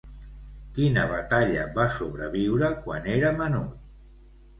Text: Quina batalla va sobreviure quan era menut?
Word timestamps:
Quina 0.77 1.01
batalla 1.11 1.65
va 1.75 1.85
sobreviure 1.97 2.71
quan 2.87 3.05
era 3.17 3.31
menut? 3.43 3.77